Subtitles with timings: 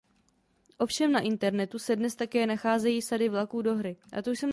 [0.77, 3.97] Ovšem na internetu se dnes také nacházejí sady vlaků do hry.